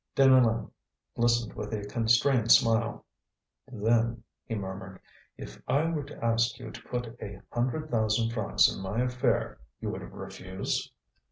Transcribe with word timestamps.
Deneulin 0.15 0.71
listened 1.15 1.53
with 1.53 1.71
a 1.71 1.85
constrained 1.85 2.51
smile. 2.51 3.05
"Then," 3.71 4.23
he 4.43 4.55
murmured, 4.55 4.99
"if 5.37 5.61
I 5.67 5.85
were 5.91 6.05
to 6.05 6.25
ask 6.25 6.57
you 6.57 6.71
to 6.71 6.81
put 6.87 7.05
a 7.21 7.39
hundred 7.51 7.91
thousand 7.91 8.31
francs 8.31 8.67
in 8.67 8.81
my 8.81 9.01
affair 9.03 9.59
you 9.79 9.91
would 9.91 10.01
refuse?" 10.11 10.91